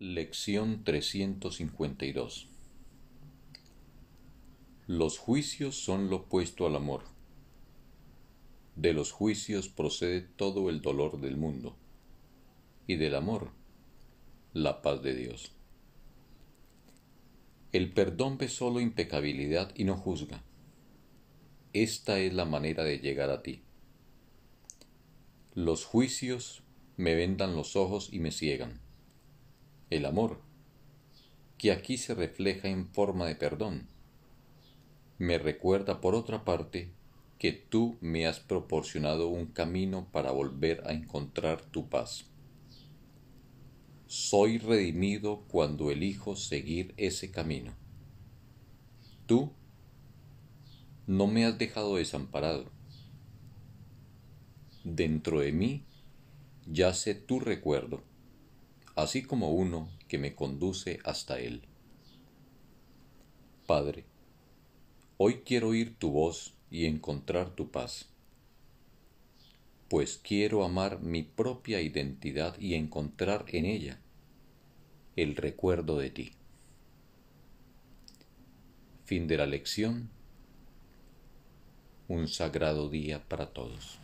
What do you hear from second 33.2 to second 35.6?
de perdón. Me